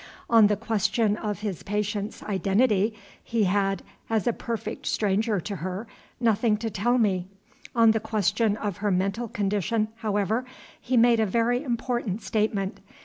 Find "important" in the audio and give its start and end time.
11.63-12.23